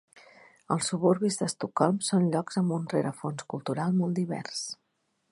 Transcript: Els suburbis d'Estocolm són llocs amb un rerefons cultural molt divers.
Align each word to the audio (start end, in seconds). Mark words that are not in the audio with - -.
Els 0.75 0.87
suburbis 0.91 1.35
d'Estocolm 1.41 1.99
són 2.07 2.25
llocs 2.35 2.57
amb 2.61 2.75
un 2.77 2.87
rerefons 2.93 3.45
cultural 3.55 3.93
molt 3.99 4.17
divers. 4.21 4.65